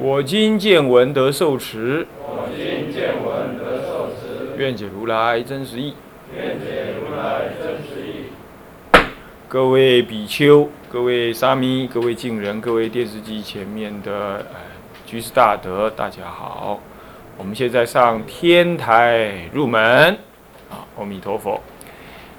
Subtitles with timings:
[0.00, 5.92] 我今见闻得受持，我今见闻得受持，愿解如来真实义。
[6.36, 8.26] 愿解如来真实义。
[9.48, 14.60] 各位比丘、各位沙弥、各位敬人、各位电视机前面的呃
[15.04, 16.78] 居士大德，大家好。
[17.36, 20.16] 我们现在上天台入门，
[20.70, 21.60] 啊，阿弥陀佛。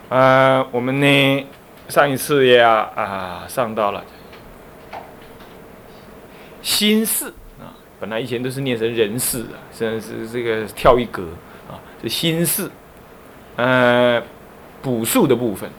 [0.07, 1.47] 呃，我们呢
[1.89, 4.01] 上一次呀啊上到了
[6.61, 7.38] 心事啊，
[7.99, 11.23] 本来以前都是念成人事啊，现在是这个跳一格
[11.69, 12.69] 啊，是心事。
[13.57, 14.21] 呃，
[14.81, 15.69] 补数的部分，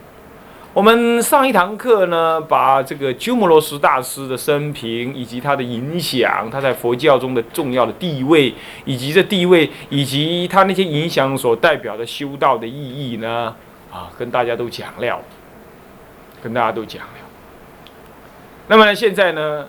[0.75, 8.53] 我们上一堂课呢，把这个鸠摩罗什大师的生平以及他的影响，他在佛教中的重要的地位，
[8.85, 13.57] 以及这地位以及他那些影响所代表的修道的意义呢，
[13.91, 15.19] 啊，跟大家都讲了，
[16.43, 17.09] 跟大家都讲了。
[18.69, 19.67] 那么，现在呢，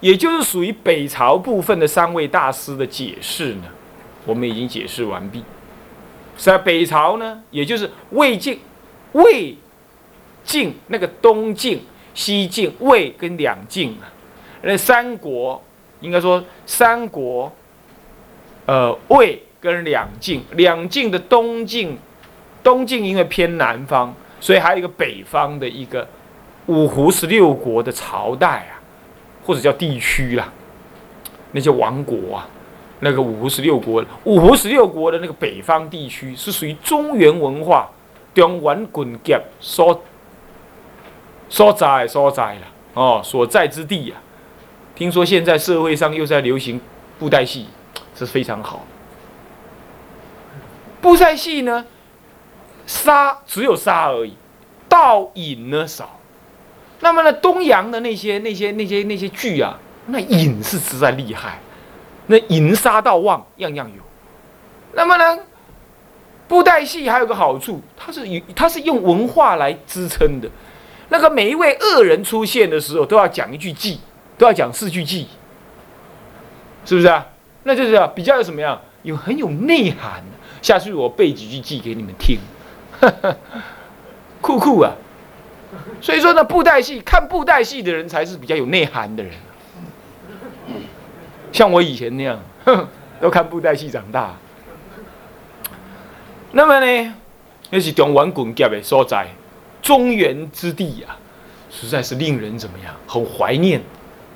[0.00, 3.64] 也就是属于北朝部分的三位大师的解释呢，
[4.24, 5.42] 我们已经解释完毕。
[6.36, 8.58] 在北朝呢，也就是魏晋、
[9.12, 9.56] 魏
[10.44, 14.04] 晋那个东晋、西晋、魏跟两晋啊，
[14.62, 15.62] 那三国
[16.00, 17.50] 应该说三国，
[18.66, 21.96] 呃，魏跟两晋，两晋的东晋，
[22.62, 26.06] 东晋因为偏南方，所以还有一个北方的一个
[26.66, 28.75] 五胡十六国的朝代啊，
[29.46, 30.52] 或者叫地区啦，
[31.52, 32.48] 那些王国啊。
[33.00, 37.90] 那个五胡十六国，五胡十六国的那个北方地区是属于中原文化
[38.34, 40.02] 中原滚结所
[41.50, 42.60] 所在所在了
[42.94, 44.16] 哦，所在之地呀。
[44.94, 46.80] 听说现在社会上又在流行
[47.18, 47.66] 布袋戏，
[48.14, 48.86] 是非常好。
[51.02, 51.84] 布袋戏呢，
[52.86, 54.34] 杀只有杀而已，
[54.88, 56.15] 倒影呢少。
[57.00, 61.58] 那么呢，东洋的那些那些那些那些剧啊，那影是实在厉害。
[62.26, 64.02] 那淫杀到旺，样样有。
[64.94, 65.38] 那么呢，
[66.48, 70.48] 布袋戏还有个好处，它是以它是用文化来支撑的。
[71.08, 74.00] 那个每一位恶人出现的时候，都要讲一句记，
[74.36, 75.28] 都要讲四句记，
[76.84, 77.26] 是不是啊？
[77.62, 80.24] 那就是比较有什么样，有很有内涵。
[80.62, 82.38] 下次我背几句记给你们听，
[84.40, 84.92] 酷酷啊！
[86.00, 89.32] 所以说呢，布袋戏看布袋戏的人才是比较有内涵的人。
[91.52, 92.38] 像我以前那样，
[93.20, 94.34] 都看布袋戏长大。
[96.52, 97.14] 那么呢，
[97.70, 99.26] 那是中原滚结的所在，
[99.80, 101.16] 中原之地啊，
[101.70, 103.80] 实在是令人怎么样，很怀念。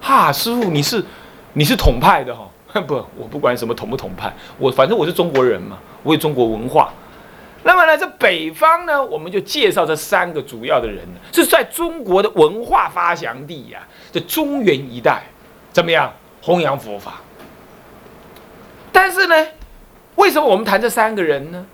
[0.01, 1.05] 哈，师傅，你是
[1.53, 2.49] 你是统派的哈？
[2.87, 6.93] 不，我不管什么统不统派，我反正我是中国人嘛，我有中国文化。
[7.63, 15.25] 那么呢，这北方呢，我们就介绍这三个主要的人，是在中国的文化发祥地呀，这中原一带，
[15.73, 16.13] 怎么样？
[16.43, 17.21] 弘扬佛法，
[18.91, 19.47] 但是呢，
[20.15, 21.67] 为什么我们谈这三个人呢？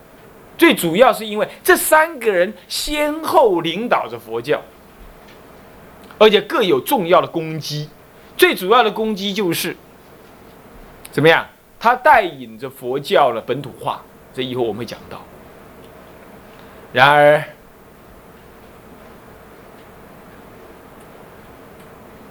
[0.58, 4.60] 最主要是因为这三个人先后领导着佛教，
[6.18, 7.88] 而且各有重要的攻击。
[8.36, 9.76] 最主要的攻击就是
[11.12, 11.46] 怎么样？
[11.78, 14.02] 他带领着佛教的本土化，
[14.34, 15.22] 这以后我们会讲到。
[16.96, 17.44] 然而。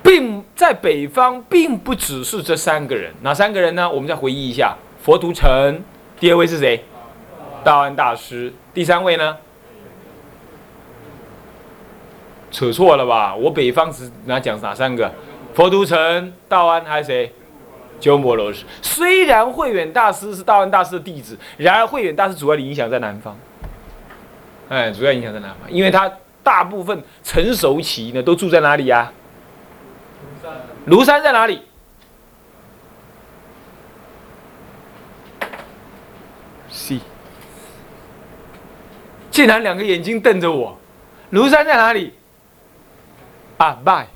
[0.01, 3.13] 并在北方，并不只是这三个人。
[3.21, 3.87] 哪三个人呢？
[3.87, 5.79] 我们再回忆一下：佛图澄，
[6.19, 6.83] 第二位是谁？
[7.63, 8.51] 道安大师。
[8.73, 9.37] 第三位呢？
[12.49, 13.35] 扯错了吧？
[13.35, 15.11] 我北方只拿讲哪三个？
[15.53, 17.31] 佛图澄、道安还有谁？
[17.99, 18.65] 鸠摩罗什。
[18.81, 23.37] 虽然慧远大师是道安大师的弟子，然而慧远大师主要的影响在南方。
[24.69, 26.11] 哎，主要影响在哪嘛，因为他
[26.43, 29.11] 大部分成熟期呢，都住在哪里呀？
[30.87, 31.61] 庐山在哪里
[36.69, 36.99] ？？C，
[39.31, 40.77] 竟然两个眼睛瞪着我。
[41.31, 42.13] 庐山在哪里？
[43.57, 44.07] 啊，拜，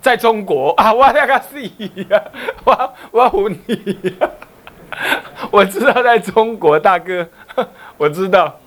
[0.00, 0.92] 在中国啊！
[0.92, 1.60] 我那个是
[2.08, 2.22] 呀，
[2.64, 4.16] 我我唬你！
[5.50, 7.28] 我知道在中国，大哥，
[7.98, 8.58] 我知道，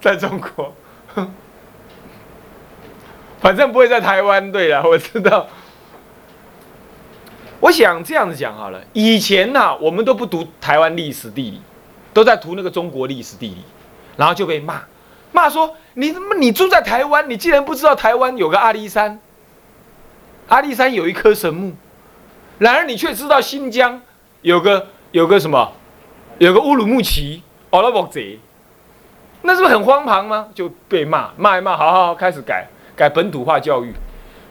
[0.00, 0.74] 在中国，
[3.40, 4.50] 反正不会在台湾。
[4.50, 5.46] 对了， 我知道。
[7.60, 11.60] 我想这样子讲好了，以前呢，我们都不读台湾历史地理，
[12.14, 13.62] 都在读那个中国历史地理，
[14.16, 14.80] 然后就被骂，
[15.30, 19.20] 骂说你怎么你住在台湾，你竟然不知道台湾有个阿里山，
[20.48, 21.74] 阿里山有一棵神木，
[22.56, 24.00] 然而你却知道新疆
[24.40, 25.70] 有个有个什么，
[26.38, 28.40] 有个乌鲁木齐，哦那不贼，
[29.42, 30.48] 那是不是很荒唐吗？
[30.54, 33.92] 就被骂，骂一骂，好好好，开始改改本土化教育。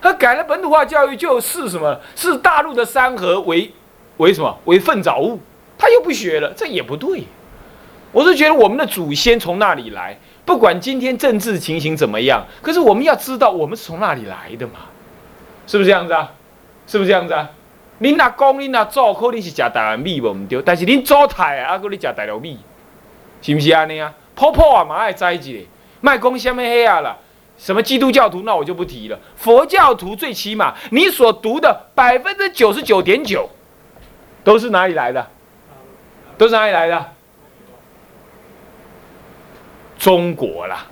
[0.01, 1.99] 他改了本土化教育，就是什么？
[2.15, 3.71] 是大陆的山河为
[4.17, 5.39] 为什么为粪沼物？
[5.77, 7.23] 他又不学了，这也不对。
[8.11, 14.79] 我是觉得我们的祖先从那里来，不管今天政治情形怎么样，可是我们要知道我们是从那里来的嘛？
[15.67, 16.31] 是不是这样子啊？
[16.87, 17.47] 是不是这样子啊？
[18.01, 22.57] 恁阿公、恁阿祖可能是食台湾米无唔对，但是恁做太啊，搁你食大陆米，
[23.41, 24.11] 是不是安尼啊？
[24.39, 25.67] 婆婆啊，嘛爱知一个，
[25.99, 27.17] 卖讲什么黑啊啦？
[27.57, 28.43] 什么基督教徒？
[28.43, 29.19] 那我就不提了。
[29.35, 33.49] 佛教徒最起码，你所读的百分之九十九点九，
[34.45, 35.27] 都是哪里来的？
[36.37, 37.05] 都是哪里来的？
[39.97, 40.85] 中国啦，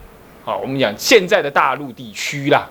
[0.44, 2.69] 好，我们讲现在的大陆地区啦，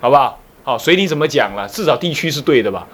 [0.00, 0.38] 好不好？
[0.62, 2.86] 好，随你怎么讲了，至少地区是对的吧？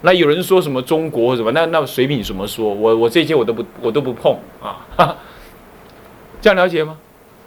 [0.00, 5.16] 那有人说什么中国什么，那那随你怎么说，我我这些我都不我都不碰啊，
[6.42, 6.98] 这样了解吗？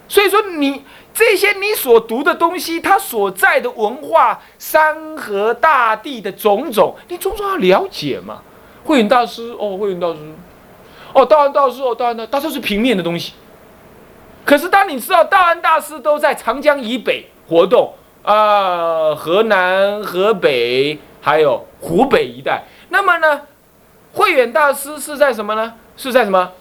[0.08, 0.82] 所以说你。
[1.18, 8.42] 这些你所读的东西，它所在的文化、山河大地的种种，你总总要了解嘛。
[8.84, 10.18] 慧远大师哦，慧远大师，
[11.14, 13.32] 哦，道安大师哦，道安大，他都是平面的东西。
[14.44, 23.40] 可是当你知道道安大师都在长江以北活动啊，河南、河北还有湖北一带，那么呢，
[24.12, 25.72] 慧远大师是在什么呢？
[25.96, 26.52] 是在什么？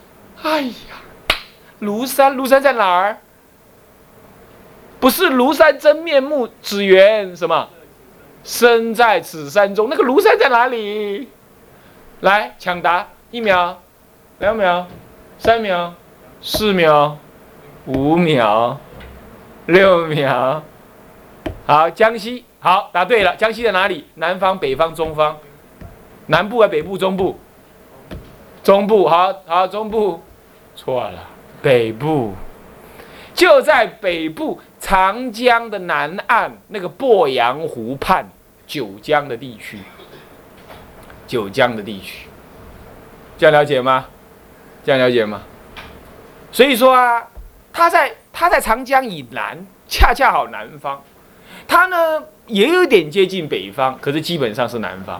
[0.41, 0.95] 哎呀，
[1.85, 3.17] 庐山，庐山在哪儿？
[4.99, 7.69] 不是庐山真面目，只缘什么？
[8.43, 9.87] 身在此山中。
[9.89, 11.29] 那个庐山在哪里？
[12.21, 13.79] 来抢答，一秒，
[14.39, 14.87] 两秒，
[15.37, 15.93] 三秒，
[16.41, 17.17] 四秒，
[17.85, 18.77] 五秒，
[19.65, 20.63] 六秒。
[21.67, 23.35] 好，江西，好，答对了。
[23.35, 24.05] 江西在哪里？
[24.15, 25.37] 南方、北方、中方？
[26.27, 27.37] 南部啊，北部、中部？
[28.63, 30.21] 中部，好好，中部，
[30.75, 31.19] 错了，
[31.65, 32.35] 北部。
[33.33, 38.29] 就在北部长江的南岸，那个鄱阳湖畔，
[38.67, 39.79] 九江的地区。
[41.25, 42.27] 九江的地区，
[43.35, 44.05] 这样了解吗？
[44.83, 45.41] 这样了解吗？
[46.51, 47.27] 所以说啊，
[47.73, 49.57] 他在他在长江以南，
[49.87, 51.01] 恰恰好南方，
[51.67, 55.19] 他呢也有点接近北方，可是基本上是南方。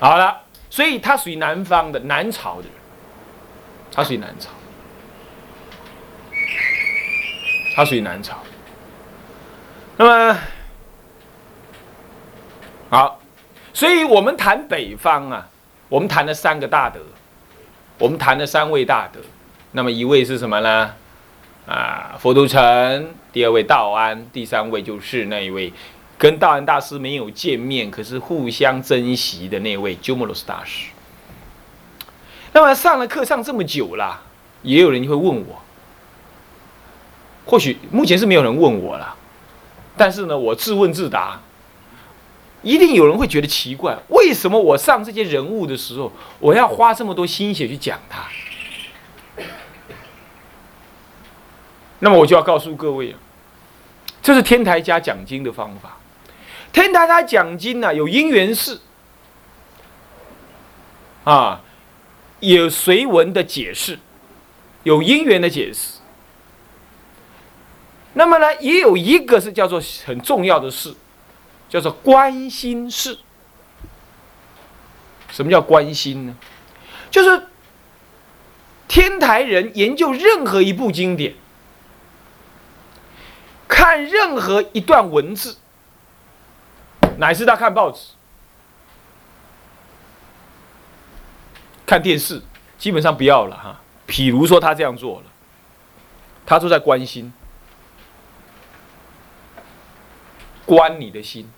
[0.00, 0.36] 好了，
[0.68, 2.72] 所以他属于南方的南朝的人，
[3.94, 4.50] 他属于南朝。
[7.74, 8.36] 它属于南朝。
[9.96, 10.38] 那么
[12.90, 13.20] 好，
[13.72, 15.48] 所以我们谈北方啊，
[15.88, 17.00] 我们谈了三个大德，
[17.98, 19.20] 我们谈了三位大德。
[19.72, 20.94] 那么一位是什么呢？
[21.66, 23.14] 啊，佛都城。
[23.32, 25.72] 第二位道安，第三位就是那一位
[26.18, 30.88] 跟道安大师没有见面，可是互相珍惜的那位鸠摩罗什大师。
[32.52, 34.20] 那么上了课上这么久了，
[34.62, 35.62] 也有人会问我。
[37.50, 39.12] 或许目前是没有人问我了，
[39.96, 41.40] 但是呢，我自问自答，
[42.62, 48.28] 一定有人会觉得奇怪：为什么我上这些人物的时候，我要花这么多心血去讲他？
[51.98, 53.16] 那么我就要告诉各位，
[54.22, 55.96] 这是天台家讲经的方法。
[56.72, 58.78] 天台加讲经呢，有因缘事，
[61.24, 61.62] 啊，
[62.38, 63.98] 有随文的解释，
[64.84, 65.99] 有因缘的解释。
[68.14, 70.94] 那么呢，也有一个是叫做很重要的事，
[71.68, 73.18] 叫做关心事。
[75.30, 76.36] 什么叫关心呢？
[77.08, 77.46] 就是
[78.88, 81.34] 天台人研究任何一部经典，
[83.68, 85.56] 看任何一段文字，
[87.18, 88.08] 乃至他看报纸、
[91.86, 92.42] 看电视，
[92.76, 93.80] 基本上不要了哈。
[94.08, 95.26] 譬如说他这样做了，
[96.44, 97.32] 他都在关心。
[100.70, 101.50] 关你的心，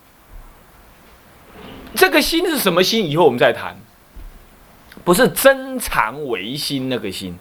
[1.94, 3.10] 这个心是什么心？
[3.10, 3.76] 以后我们再谈。
[5.04, 7.38] 不是真常唯心那个心，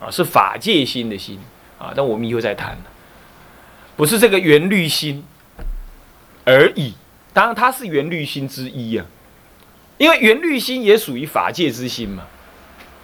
[0.00, 1.38] 啊，是法界心的心
[1.78, 1.92] 啊。
[1.94, 2.76] 但我们以后再谈。
[3.96, 5.24] 不是这个圆律心
[6.44, 6.94] 而已。
[7.32, 9.06] 当然，它是圆律心之一啊，
[9.98, 12.24] 因为圆律心也属于法界之心嘛，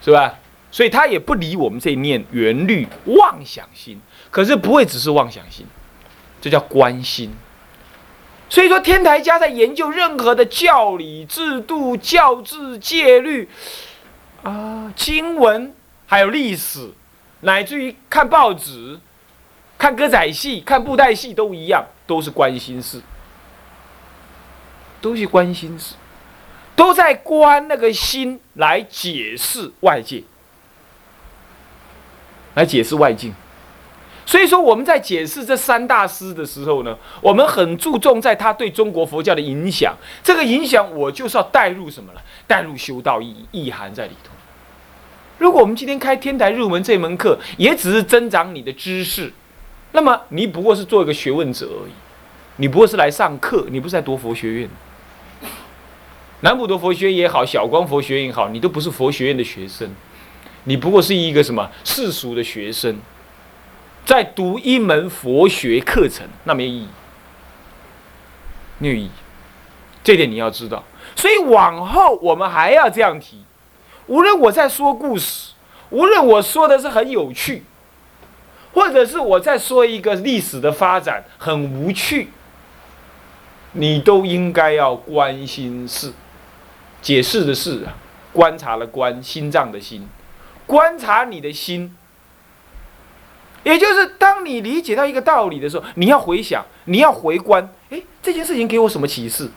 [0.03, 0.35] 是吧？
[0.73, 4.01] 所以它也不离我们这一念圆律妄想心。
[4.33, 5.65] 可是不会只是妄想心，
[6.41, 7.31] 这叫观心。
[8.55, 13.49] 所以说，天台家在研究任何的教理、制度、教制、戒律
[14.45, 15.75] 啊、经文，
[16.07, 16.93] 还有历史，
[17.41, 19.01] 乃至于看报纸、
[19.77, 23.03] 看歌仔戏、看布袋戏，都一样，都是关心事，
[25.01, 25.97] 都是关心事，
[26.77, 30.23] 都在关那个心来解释外界，
[32.55, 33.35] 来解释外境。
[34.27, 39.95] 所以说，我们在解释这三大师的时候呢，我们很注重在他对中国佛教的影响。
[40.23, 42.23] 这个影响，我就是要带入什么了？
[42.47, 44.31] 带入修道意意涵在里头。
[45.37, 49.33] 如果我们今天开天台入门这门课，也只是增长你的知识，
[49.93, 51.93] 那么你不过是做一个学问者而已。
[52.57, 54.71] 你不过是来上课，你不是在读佛学院。
[56.41, 59.91] 南普陀佛学院也好，小光佛学院也好，你都不是佛学院的学生，
[60.65, 62.97] 你不过是一个什么世俗的学生。
[64.05, 66.89] 在读一门佛学课程，那没意义，
[68.79, 69.11] 没有意义。
[70.03, 70.85] 这点你要知道。
[71.17, 73.43] 所以往后我们还要这样提：
[74.07, 75.53] 无论我在说故事，
[75.89, 77.63] 无论我说的是很有趣，
[78.75, 82.29] 或者是我在说一个历史的发展很无趣，
[83.73, 86.13] 你都应该要关心事，
[87.01, 87.97] 解释的事啊，
[88.35, 90.07] 观察了观心脏的心，
[90.67, 91.97] 观察你的心。
[93.65, 99.51] 也就是，当你理解到一个道理的时候，你要回想，你要回观，诶，这件事情给我什么启示？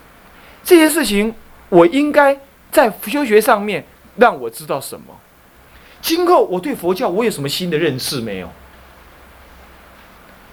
[0.64, 1.36] 这件事情
[1.70, 2.40] 我应该
[2.72, 3.86] 在修学上面
[4.16, 5.20] 让我知道什么？
[6.02, 8.50] 今后我对佛教我有什么新的认识没有？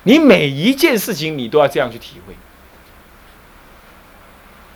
[0.02, 2.34] 你每一件事情你都要这样去体会，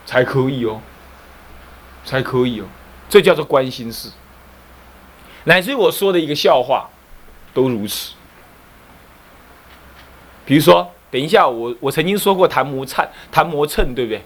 [0.07, 0.81] 才可以哦，
[2.05, 2.65] 才可以哦，
[3.09, 4.11] 这叫做关心事。
[5.45, 6.89] 乃至于我说的一个笑话，
[7.53, 8.13] 都如此。
[10.49, 14.23] 比如说，等一下，我我曾经说过谭摩灿、谭摩称，对不对？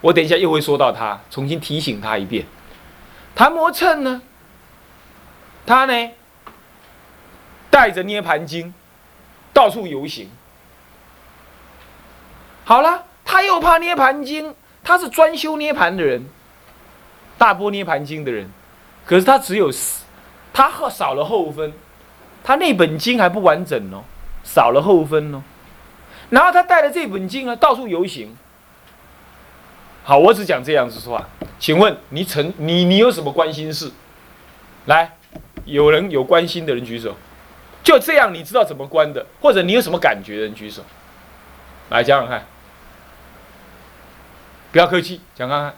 [0.00, 2.46] 我等一下又会说到他，重新提醒他一遍。
[3.34, 4.22] 谭摩称呢，
[5.66, 6.10] 他呢
[7.68, 8.72] 带着涅盘经
[9.52, 10.30] 到处游行。
[12.64, 16.24] 好了，他又怕涅盘经，他是专修涅盘的人，
[17.36, 18.48] 大波涅盘经的人，
[19.04, 19.70] 可是他只有
[20.54, 21.74] 他少了后分，
[22.42, 24.04] 他那本经还不完整哦。
[24.44, 25.42] 少了后分哦，
[26.30, 28.36] 然后他带着这本经啊到处游行。
[30.04, 31.28] 好，我只讲这样子说话。
[31.58, 33.90] 请问你曾你你有什么关心事？
[34.84, 35.16] 来，
[35.64, 37.16] 有人有关心的人举手。
[37.82, 40.82] 就这样，你知道怎么关的，或者你有什么感觉的人举手。
[41.90, 42.46] 来讲讲看，
[44.72, 45.74] 不要客气，讲看看。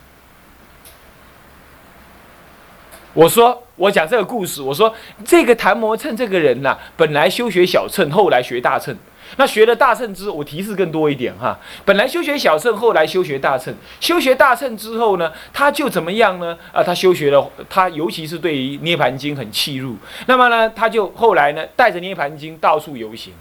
[3.17, 4.61] 我说，我讲这个故事。
[4.61, 4.95] 我说，
[5.25, 8.95] 这个谭摩称这个人呐，本来修学小乘，后来学大乘。
[9.39, 11.59] 那学了大乘之后，我提示更多一点哈。
[11.87, 13.75] 本来修学小乘，后来修学大乘。
[14.01, 16.57] 修学大乘之后呢，他就怎么样呢？
[16.73, 19.97] 啊，他修学了，他尤其是对于涅盘经很契入。
[20.27, 23.33] 那么呢，他就后来呢，带着涅盘经到处游行。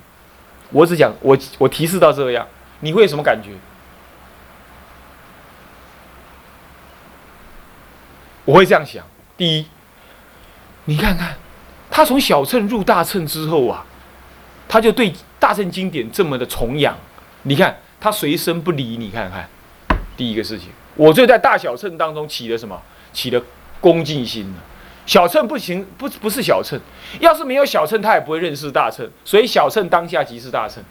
[0.71, 2.47] 我只讲，我我提示到这样，
[2.79, 3.49] 你会有什么感觉？
[8.45, 9.05] 我会这样想。
[9.37, 9.65] 第一，
[10.85, 11.35] 你看看，
[11.91, 13.85] 他从小乘入大乘之后啊，
[14.67, 16.95] 他就对大乘经典这么的崇仰。
[17.43, 19.47] 你看他随身不离，你看看，
[20.15, 22.81] 第一个事情，我就在大小乘当中起了什么？
[23.11, 23.41] 起了
[23.81, 24.53] 恭敬心。
[25.05, 26.79] 小乘不行，不不是小乘。
[27.19, 29.07] 要是没有小乘，他也不会认识大乘。
[29.23, 30.83] 所以小乘当下即是大乘。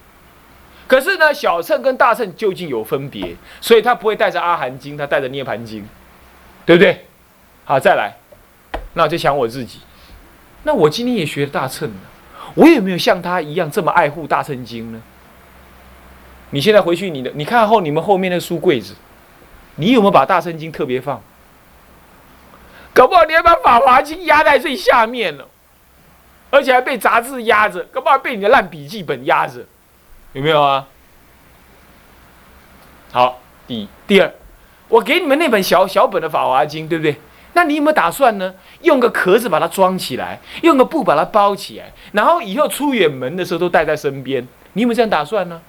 [0.87, 5.85] 可是呢，小乘跟大乘究竟有分别，所以他不会带着阿含经，他带着涅盘经，
[6.65, 7.07] 对不对？
[7.65, 8.15] 好，再来。
[8.95, 9.81] 那我就想我自己，
[10.63, 11.97] 那我今天也学大乘了，
[12.55, 15.03] 我有没有像他一样这么爱护大乘经呢？
[16.51, 18.95] 你现在回去，你的你看后你们后面的书柜子，
[19.77, 21.21] 你有没有把大乘经特别放？
[22.93, 25.49] 搞不好你还把法华经压在最下面了，
[26.51, 29.67] 而且还被杂志压着，搞不好被你的烂笔记本压着，
[30.33, 30.87] 有没有啊？
[33.11, 34.33] 好，第一，第二，
[34.87, 37.17] 我给你们那本小小本的法华经，对不对？
[37.55, 38.55] 那你有没有打算呢？
[38.83, 44.47] 用个壳子把它装起来，用个布把它包起来，然后以后出远门的时候都带在身边。
[44.75, 45.61] 你有没有这样打算呢？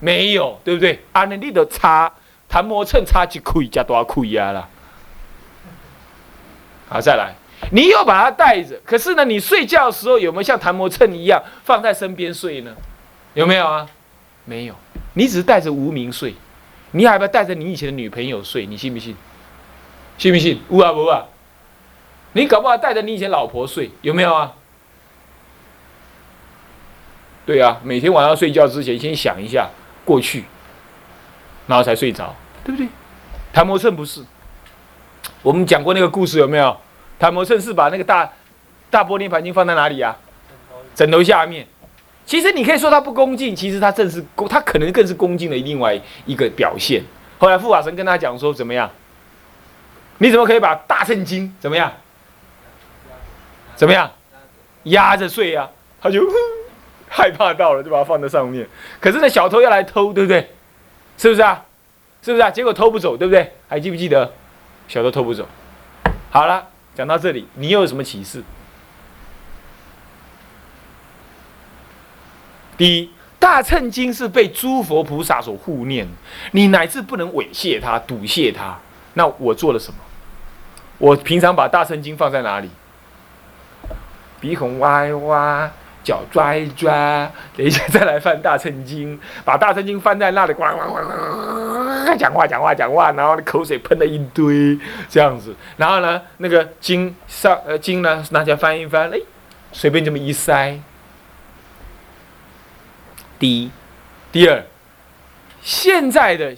[0.00, 1.00] 没有，对不对？
[1.12, 2.10] 啊，那你都差
[2.48, 4.68] 弹磨秤差几块加多少块呀啦？
[6.88, 7.34] 好，再来，
[7.72, 12.72] 你又把它带着，可是呢，你睡觉的时候有没有像弹磨秤一样放在身边睡呢？
[13.34, 13.86] 有没有啊？
[14.44, 14.74] 没有，
[15.14, 16.34] 你只是带着无名睡，
[16.92, 18.64] 你还不要带着你以前的女朋友睡？
[18.64, 19.16] 你信不信？
[20.18, 20.60] 信不信？
[20.68, 21.24] 有啊无啊？
[22.32, 24.52] 你搞不好带着你以前老婆睡，有没有啊？
[27.46, 29.70] 对啊，每天晚上睡觉之前先想一下
[30.04, 30.44] 过去，
[31.66, 32.88] 然后才睡着，对不对？
[33.52, 34.22] 谭摩趁不是，
[35.42, 36.76] 我们讲过那个故事有没有？
[37.18, 38.30] 谭摩趁是把那个大
[38.90, 40.14] 大玻璃盘经放在哪里呀？
[40.94, 41.66] 枕头下面。
[42.26, 47.02] 其实你可以说他不恭敬，其实他正是恭，他可能更是恭敬的另外一个表现。
[47.38, 48.90] 后来护法神跟他讲说怎么样？
[50.18, 51.92] 你怎么可以把大圣经怎么样？
[53.76, 54.10] 怎么样？
[54.84, 55.68] 压着睡呀？
[56.00, 56.20] 他就
[57.08, 58.66] 害怕到了，就把它放在上面。
[59.00, 60.50] 可是那小偷要来偷，对不对？
[61.16, 61.64] 是不是啊？
[62.22, 62.50] 是不是啊？
[62.50, 63.52] 结果偷不走，对不对？
[63.68, 64.32] 还记不记得？
[64.88, 65.46] 小偷偷不走。
[66.30, 68.42] 好了，讲到这里，你又有什么启示？
[72.76, 76.06] 第一，大乘经是被诸佛菩萨所护念，
[76.52, 78.78] 你乃至不能猥亵它、堵亵它。
[79.14, 79.98] 那我做了什么？
[80.98, 82.68] 我平常把大圣经放在哪里？
[84.40, 85.68] 鼻孔挖一挖，
[86.04, 86.92] 脚抓一抓，
[87.56, 94.78] 等一下再来翻大圣经，把大圣经翻在那里，呱呱呱呱，讲话讲话讲话，然后口水喷了一堆，
[95.08, 99.18] 这样子，然后呢，那个经上呃经呢，拿起来翻一翻，哎，
[99.72, 100.78] 随便这么一塞。
[103.38, 103.70] 第一，
[104.32, 104.64] 第二，
[105.62, 106.54] 现在的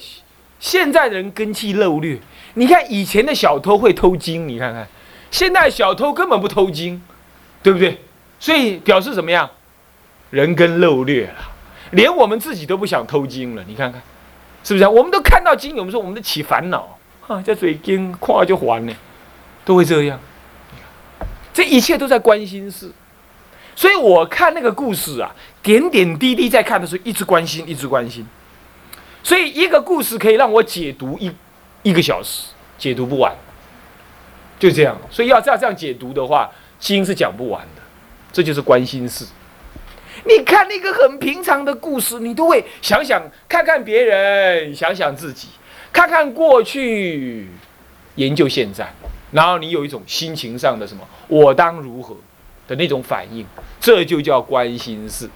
[0.59, 2.19] 现在的人根气漏略。
[2.55, 4.87] 你看以前的小偷会偷金，你看看，
[5.29, 7.01] 现在小偷根本不偷金，
[7.63, 8.01] 对不对？
[8.39, 9.49] 所以表示怎么样？
[10.29, 11.35] 人根漏略了，
[11.91, 13.63] 连我们自己都不想偷金了。
[13.67, 14.01] 你看看，
[14.63, 14.87] 是不是？
[14.87, 18.93] 我们都看到金，我们说我们都起烦恼啊，这嘴金夸就还呢，
[19.63, 20.19] 都会这样。
[21.53, 22.89] 这一切都在关心事，
[23.75, 25.29] 所以我看那个故事啊，
[25.61, 28.25] 点点滴滴在看的时候，一直关心，一直关心。
[29.21, 31.31] 所以一个故事可以让我解读一。
[31.83, 33.33] 一个小时解读不完，
[34.59, 34.97] 就这样。
[35.09, 37.81] 所以要这样这样解读的话，经是讲不完的。
[38.31, 39.25] 这就是关心事。
[40.25, 45.49] 你看那个很平常的故事，你都会想想看看别人，想想自己，
[45.91, 47.49] 看看过去，
[48.15, 48.93] 研究现在，
[49.31, 52.15] 然后你有一种心情上的什么“我当如何”
[52.67, 53.45] 的那种反应，
[53.79, 55.29] 这就叫关心事。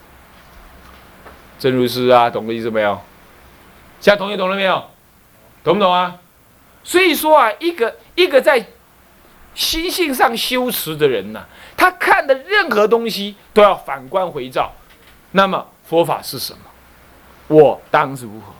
[1.58, 3.00] 正如是啊，懂个意思没有？
[4.00, 4.84] 现在同学懂了没有？
[5.64, 6.16] 懂不懂啊？
[6.86, 8.64] 所以说啊，一个一个在
[9.56, 11.44] 心性上修持的人呢，
[11.76, 14.72] 他看的任何东西都要反观回照。
[15.32, 16.60] 那么佛法是什么？
[17.48, 18.54] 我当如何？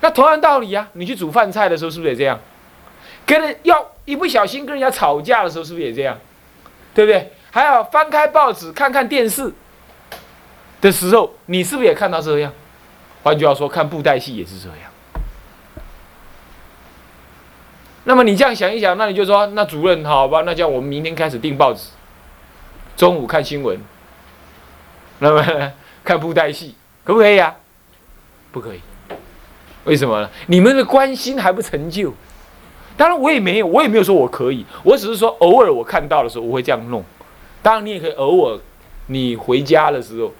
[0.00, 2.38] 那同样道理呀，你去煮饭菜的时候是不是也这样？
[3.24, 6.18] 跟人要一不小心跟人家吵架的时候是不是也这样？
[6.94, 7.32] 对不对？
[7.50, 9.50] 还要翻开报纸看看电视
[10.80, 12.52] 的时候，你是不是也看到这样？
[13.22, 14.91] 换句话说，看布袋戏也是这样。
[18.04, 20.42] 那么你这样想一想，那你就说，那主任好吧？
[20.44, 21.90] 那叫我们明天开始订报纸，
[22.96, 23.78] 中午看新闻，
[25.20, 27.54] 那么 看布袋戏，可不可以啊？
[28.50, 28.80] 不可以，
[29.84, 30.28] 为什么呢？
[30.46, 32.12] 你们的关心还不成就。
[32.96, 37.02] 当然我也没有，我也没有说我可以，我只是说偶尔我看到的时候我会这样弄。
[37.62, 38.58] 当然你也可以偶尔，
[39.06, 40.32] 你回家的时候，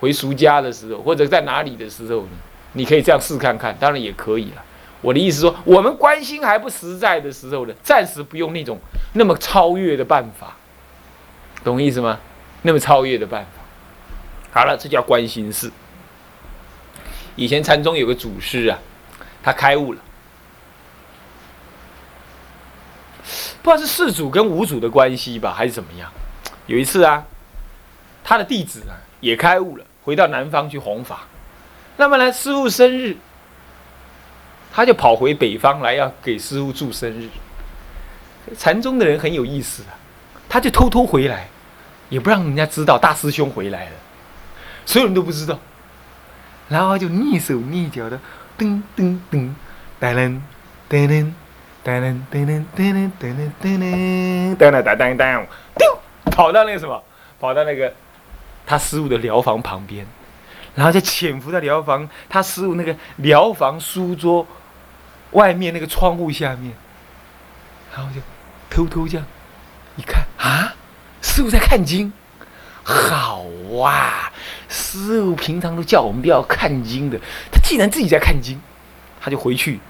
[0.00, 2.24] 回俗家的时候，或者在哪里的时候，
[2.72, 4.64] 你可以这样试看看，当然也可以了。
[5.02, 8.78] 我的意思说，我们关心还不实在的时候呢，暂时不用那种
[9.14, 10.56] 那么超越的办法，
[11.64, 12.20] 懂意思吗？
[12.62, 15.70] 那么超越的办法，好了，这叫关心事。
[17.34, 18.78] 以前禅宗有个祖师啊，
[19.42, 20.00] 他开悟了，
[23.60, 26.08] 不知道是四祖跟五祖的关系吧，还是怎么样？
[26.66, 27.24] 有一次啊，
[28.22, 31.26] 他的弟子啊也开悟了，回到南方去弘法，
[31.96, 33.16] 那么呢，师傅生日。
[34.72, 37.28] 他就跑回北方来，要给师傅祝生日。
[38.56, 39.92] 禅宗的人很有意思啊，
[40.48, 41.46] 他就偷偷回来，
[42.08, 43.92] 也不让人家知道大师兄回来了，
[44.86, 45.58] 所有人都不知道。
[46.68, 48.18] 然后就蹑手蹑脚的，
[48.58, 49.50] 噔噔噔，
[50.00, 50.40] 噔噔
[50.90, 51.32] 噔噔
[51.84, 55.98] 噔噔噔噔噔噔噔噔噔噔噔噔，丢，
[56.30, 57.02] 跑到那个什么，
[57.38, 57.92] 跑到那个
[58.66, 60.06] 他师傅的疗房旁边，
[60.74, 64.46] 然后就潜伏在疗房，他师傅那个疗房书桌。
[65.32, 66.72] 外面那个窗户下面，
[67.94, 68.20] 然后就
[68.70, 69.26] 偷偷这样
[69.96, 70.74] 一看啊，
[71.20, 72.12] 师傅在看经，
[72.82, 74.30] 好哇！
[74.68, 77.18] 师傅平常都叫我们不要看经的，
[77.50, 78.58] 他既然自己在看经，
[79.20, 79.80] 他就回去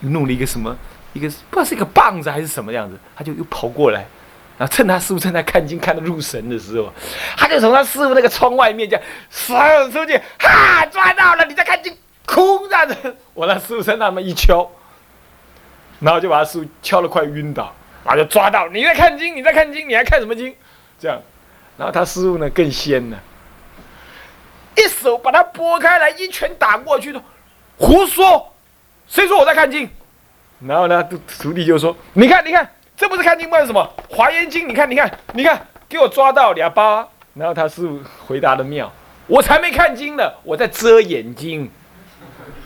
[0.00, 0.76] 弄了一个什么，
[1.12, 4.06] 一个不知道是一个棒子还是什么样子，他就又跑过来，
[4.56, 6.92] 然后趁他师傅正在看经看得入神的时候，
[7.36, 11.44] 他就从他师傅那个窗外面这样甩出去，哈，抓到了！
[11.46, 11.96] 你在看经。
[12.28, 14.70] 空着的，我那师傅在那么一敲，
[15.98, 20.54] 然后就把他师傅敲了快晕倒，然后就抓到你在看经，你在看经，你还看什么经？
[21.00, 21.18] 这样，
[21.78, 23.16] 然后他师傅呢更仙呢，
[24.76, 27.22] 一手把他拨开来，一拳打过去的，
[27.78, 28.52] 胡说！
[29.06, 29.88] 谁说我在看经？
[30.66, 31.02] 然后呢，
[31.40, 34.64] 徒弟就说：“你看，你看，这不是看经，不是什么《华严经》？
[34.66, 38.92] 你看，你看，你看，给我抓到俩包。”然后他师傅回答的妙
[39.26, 41.70] ：“我才没看经呢，我在遮眼睛。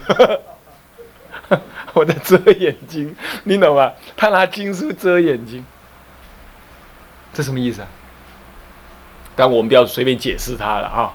[1.92, 3.92] 我在遮眼睛，你懂吗？
[4.16, 5.64] 他拿经书遮眼睛，
[7.32, 7.88] 这什么意思啊？
[9.36, 11.12] 但我们不要随便解释他了啊。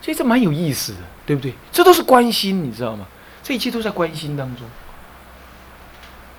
[0.00, 1.54] 其实这蛮有意思的，对不对？
[1.70, 3.06] 这都是关心，你知道吗？
[3.42, 4.66] 这一切都在关心当中。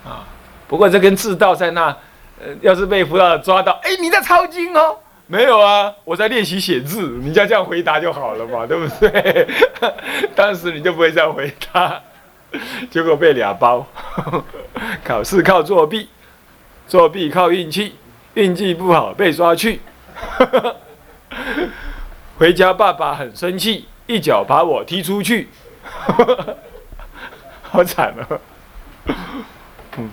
[0.04, 0.26] 啊，
[0.68, 1.86] 不过这跟智道在那，
[2.38, 4.98] 呃，要是被辅导抓到，哎，你在抄经哦？
[5.26, 7.08] 没有啊，我在练习写字。
[7.22, 9.46] 你要这样回答就好了嘛，对不对？
[10.34, 12.00] 当时你就不会这样回答，
[12.90, 13.86] 结果被俩包。
[15.02, 16.08] 考试靠作弊，
[16.86, 17.94] 作弊靠运气，
[18.34, 19.80] 运气不好被抓去。
[22.36, 25.48] 回家爸爸很生气，一脚把我踢出去。
[27.62, 28.28] 好惨啊！
[29.96, 30.10] 嗯，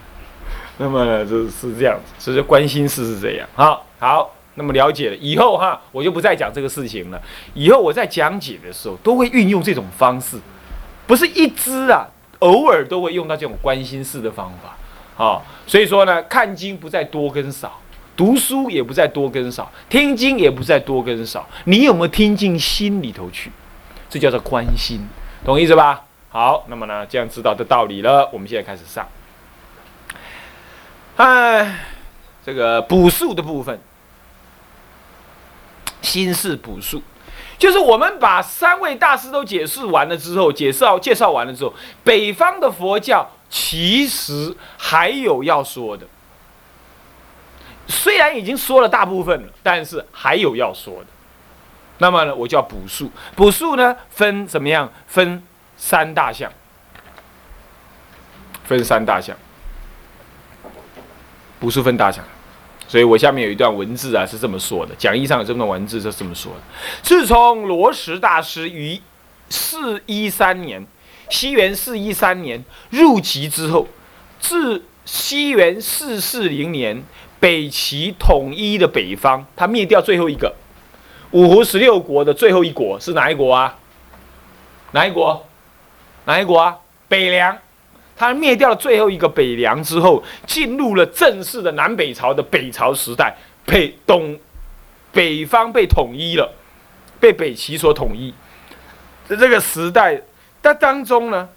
[0.77, 3.47] 那么呢，就是这样子，所以关心事是这样。
[3.53, 7.21] 好，好，那么了解了以后哈，我就不再讲这个事情了。
[7.53, 10.37] 以后我在讲解的时候，都会运用这种方式，
[11.07, 12.07] 不是一支啊，
[12.39, 14.75] 偶尔都会用到这种关心式的方法。
[15.15, 17.79] 好，所以说呢，看经不在多跟少，
[18.17, 23.51] 读书也不在多跟少，听经也不在多跟少，你有没有听进心里头去？
[24.09, 24.99] 这叫做关心，
[25.45, 26.03] 懂意思吧？
[26.29, 29.07] 好，那么呢，这样知道的道理了，我们现在开始上。
[31.17, 31.79] 哎，
[32.43, 33.79] 这个补数的部分，
[36.01, 37.01] 心事补数，
[37.57, 46.05] 就是我们把三位大师都解释完了之后，介绍介绍完了之后，北方的佛教其实还有要说的。
[47.87, 51.07] 虽然已经说了大部分了，但是还有要说的。
[51.97, 53.11] 那么呢，我叫补数。
[53.35, 54.91] 补数呢，分怎么样？
[55.07, 55.43] 分。
[55.83, 56.51] 三大项，
[58.65, 59.35] 分三大项，
[61.59, 62.23] 不是分大项，
[62.91, 64.93] 所以我下面有一段文字啊，是这么说的。
[64.97, 66.59] 讲义上有这段文字是这么说的：
[67.01, 68.99] 自从罗什大师于
[69.47, 70.85] 四一三年，
[71.29, 73.87] 西元四一三年入籍之后，
[74.41, 77.01] 自西元四四零年
[77.39, 80.53] 北齐统一的北方，他灭掉最后一个
[81.31, 83.77] 五胡十六国的最后一国是哪一国啊？
[84.91, 85.47] 哪一国？
[86.25, 86.75] 哪一国啊？
[87.07, 87.57] 北凉，
[88.21, 94.39] 他灭掉了最后一个北凉之后，进入了正式的南北朝的北朝时代，北东
[95.11, 96.53] 北方被统一了，
[97.19, 98.31] 被北齐所统一。
[99.27, 100.21] 在这个时代
[100.61, 101.49] 的当中呢，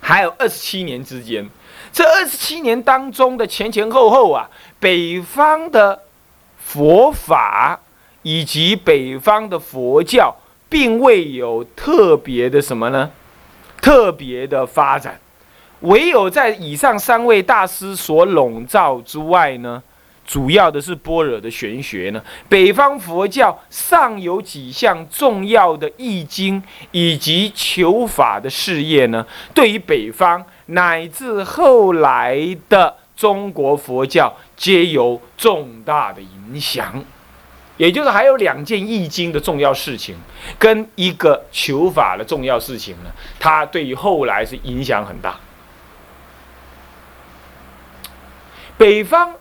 [0.00, 1.44] 还有二十七年之间，
[1.92, 4.48] 这二十七年当中的前前后后啊，
[4.78, 6.00] 北方的
[6.58, 7.80] 佛法
[8.22, 10.32] 以及北方的佛教，
[10.68, 13.10] 并未有特别的什么呢？
[13.82, 15.20] 特别的发展，
[15.86, 19.80] 唯有在以上三位大师所笼罩之外呢，
[20.26, 22.20] 主要的是般若的玄学呢。
[22.48, 32.36] 北方佛教尚有几项重要的易经以及求法的事业呢，对于北方乃至后来
[32.68, 37.04] 的中国佛教皆有重大的影响。
[37.76, 40.16] 也就是还有两件易经的重要事情，
[40.58, 45.38] 跟一个求法的重要事情呢，它对于后来是影响很大。
[48.78, 49.34] 北方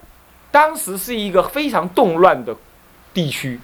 [0.52, 2.56] 当时是一个非常动乱的
[3.14, 3.60] 地区，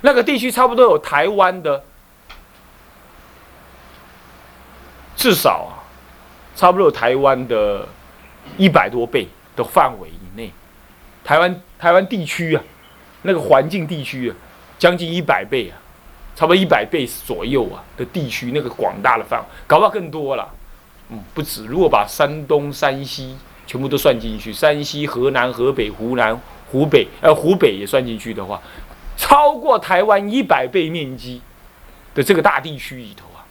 [0.00, 1.82] 那个地区差不多有台湾的
[5.16, 5.84] 至少啊，
[6.56, 7.86] 差不多有台湾的
[8.56, 10.52] 一百多倍的范围以内，
[11.22, 12.62] 台湾台湾地区啊。
[13.22, 14.36] 那个环境地区啊，
[14.78, 15.76] 将近一百倍啊，
[16.34, 20.50] 差不多一百倍左右啊的地区，那个广大的范围，搞不好更多了，
[21.10, 21.66] 嗯，不止。
[21.66, 23.36] 如果把山东、山西
[23.70, 26.36] 全部都算进去，山西、河南、河北、湖南、
[26.72, 28.60] 湖北，呃，湖北也算进去的话，
[29.16, 31.40] 超过台湾一百倍面积
[32.12, 33.46] 的这个大地区里头啊，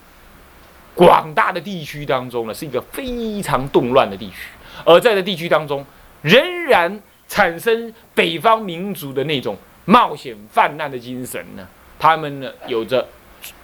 [0.94, 4.50] 广大的地区当中呢，是一个非常动乱的地区，
[4.84, 5.86] 而在这地区当中，
[6.22, 7.02] 仍然。
[7.32, 9.56] 产生北方民族的那种
[9.86, 11.64] 冒险泛滥的精神呢？
[12.00, 13.08] 他们呢有着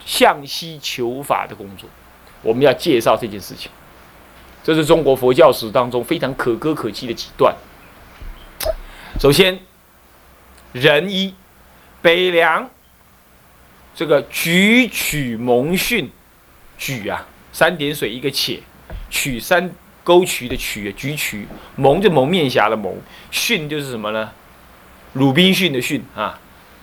[0.04, 1.90] 向西求法的工作。
[2.42, 3.68] 我们要介绍这件事情，
[4.66, 7.54] 这是中国佛教史当中非常可歌可泣的几段。
[9.20, 9.60] 首先，
[10.72, 11.32] 仁一
[12.02, 12.68] 北凉
[13.94, 16.10] 这个举曲蒙逊，
[16.76, 18.60] 举啊三点水一个且，
[19.08, 19.70] 曲三。
[20.02, 22.96] 沟渠的渠，举取，蒙就蒙面侠的蒙，
[23.32, 24.30] 逊就是什么呢？
[25.14, 26.38] 鲁滨逊的逊啊，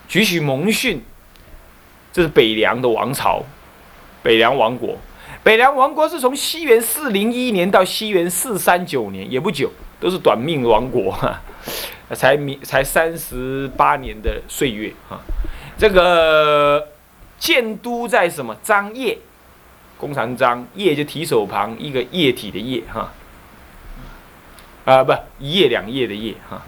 [0.06, 1.02] 举取蒙逊，
[2.12, 3.42] 这是北凉的王朝，
[4.22, 4.98] 北凉王国。
[5.44, 11.38] 北凉王国是从西元四零一年到西元四三九年，也不久，都是短命王国哈，
[12.16, 15.20] 才明才三十八年的岁月啊。
[15.76, 16.88] 这个
[17.38, 18.56] 建都在什么？
[18.62, 19.18] 张掖，
[19.98, 23.12] 弓长张，掖就提手旁一个液体的液哈。
[24.86, 26.62] 啊，不，一夜两夜的夜哈，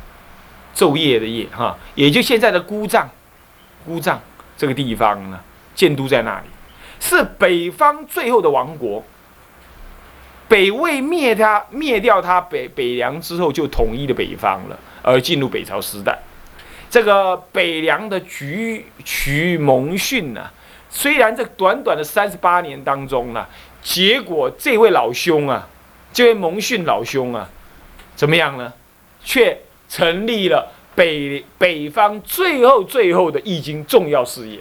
[0.75, 3.09] 昼夜的夜哈，也就现在的姑丈，
[3.87, 4.21] 姑丈
[4.59, 5.41] 这个地方呢，
[5.75, 6.47] 建都在那里。
[7.01, 9.05] 是北方最后的王国。
[10.49, 16.17] 北魏灭他灭掉他北北凉之后，就统一了北方了，而进入北朝时代。
[16.89, 20.49] 这个北凉的局渠蒙逊呢，
[20.89, 23.45] 虽然这短短的三十八年当中呢，
[23.83, 25.69] 结果这位老兄啊，
[26.13, 27.49] 这位蒙逊老兄啊，
[28.15, 28.73] 怎么样呢？
[29.25, 34.61] 却成立了北北方最后最后的易经重要事业。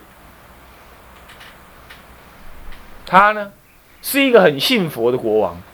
[3.06, 3.52] 他呢，
[4.02, 5.58] 是一个很信佛的国王。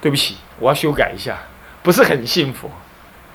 [0.00, 1.38] 对不起，我要修改一下，
[1.82, 2.68] 不是很信佛。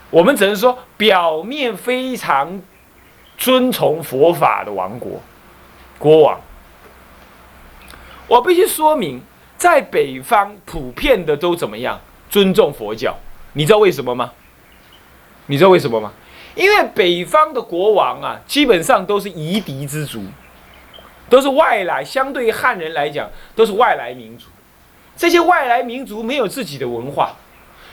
[0.10, 2.62] 我们只能说表面非常
[3.38, 5.22] 尊崇佛法的王国
[5.98, 6.40] 国王。
[8.28, 9.22] 我必须说明，
[9.58, 13.16] 在北方普遍的都怎么样尊重佛教？
[13.54, 14.32] 你知道为什么吗？
[15.46, 16.12] 你知道为什么吗？
[16.56, 20.24] 因为北方的国王啊，基本上都是夷狄之族。
[21.30, 24.48] 都是外来，相对于汉人来讲，都是外来民族。
[25.16, 27.34] 这些外来民族没有自己的文化，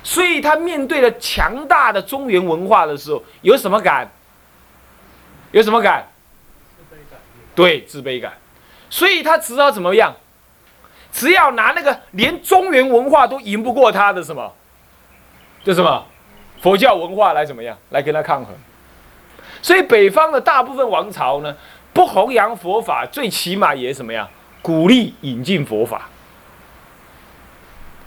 [0.03, 4.11] 所以他面对了强大的中原文化的时候，有什么感？
[5.51, 6.07] 有什么感？
[6.77, 7.19] 自卑感。
[7.55, 8.35] 对，自卑感。
[8.91, 10.15] 所以他只要怎么样？
[11.11, 14.53] 只要拿那个连中原文化都赢不过他的什么？
[15.65, 16.07] 就什么？
[16.61, 17.79] 佛教文化来怎么样？
[17.91, 18.55] 来跟他抗衡。
[19.63, 21.57] 所以北方的大部分王朝呢？
[21.95, 24.29] 不弘扬佛法，最起码也什么呀？
[24.61, 26.09] 鼓励引进佛法，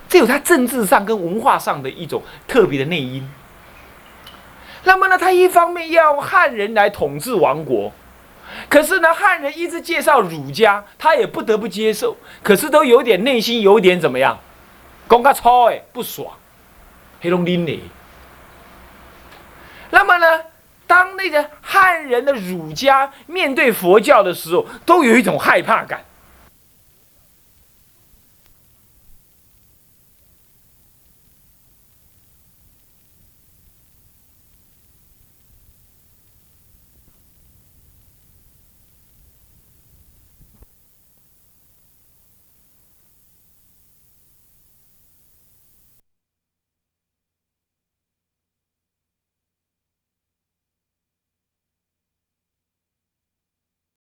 [0.09, 3.27] 这有他政治上跟文化上的一种特别的内因。
[4.83, 7.93] 那么呢，他一方面要用汉人来统治王国，
[8.67, 12.17] 可是呢，汉人一直介绍儒家，他也不得不接受。
[12.41, 14.37] 可是都有点内心有点怎么样？
[15.07, 16.33] 公他操哎，不爽，
[17.21, 17.79] 黑龙林呢？
[19.91, 20.43] 那么呢？
[20.87, 26.03] 当那个汉人的儒家面对佛教的时候，都有一种害怕感。